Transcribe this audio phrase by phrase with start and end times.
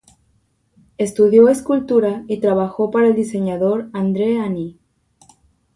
[0.97, 4.79] Estudió escultura y trabajó para el diseñador Andre-Ani.